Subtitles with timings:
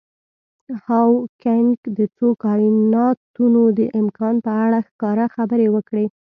[0.85, 6.05] هاوکېنګ د څو کایناتونو د امکان په اړه ښکاره خبرې وکړي.